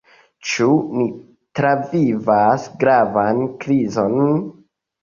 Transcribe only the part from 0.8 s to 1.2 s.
ni